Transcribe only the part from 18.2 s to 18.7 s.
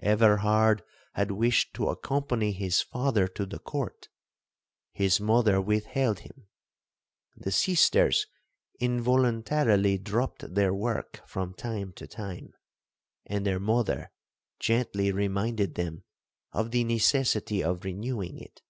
it.